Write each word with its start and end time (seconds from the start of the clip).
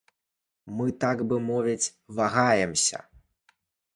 Мы 0.77 0.87
так 1.03 1.17
бы 1.33 1.39
мовіць 1.49 1.91
вагаемся. 2.19 2.97